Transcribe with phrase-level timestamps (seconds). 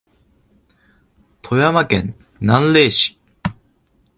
[1.43, 3.19] 富山県南砺市